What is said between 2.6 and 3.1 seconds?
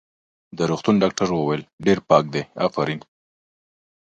افرین.